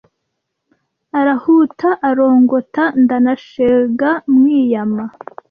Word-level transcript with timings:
Arahuta 1.19 1.89
arangota 2.09 2.83
Ndanashega 3.01 4.09
mwiyama 4.33 5.03